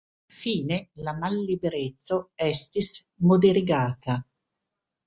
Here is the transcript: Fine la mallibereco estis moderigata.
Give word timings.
Fine 0.43 0.79
la 1.07 1.13
mallibereco 1.25 2.19
estis 2.49 2.91
moderigata. 3.35 4.19